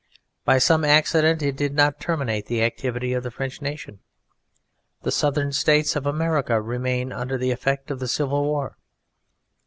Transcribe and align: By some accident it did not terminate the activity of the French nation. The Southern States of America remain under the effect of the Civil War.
By 0.45 0.57
some 0.57 0.83
accident 0.83 1.43
it 1.43 1.55
did 1.55 1.75
not 1.75 1.99
terminate 1.99 2.47
the 2.47 2.63
activity 2.63 3.13
of 3.13 3.21
the 3.21 3.29
French 3.29 3.61
nation. 3.61 3.99
The 5.03 5.11
Southern 5.11 5.51
States 5.51 5.95
of 5.95 6.07
America 6.07 6.59
remain 6.59 7.11
under 7.11 7.37
the 7.37 7.51
effect 7.51 7.91
of 7.91 7.99
the 7.99 8.07
Civil 8.07 8.43
War. 8.43 8.79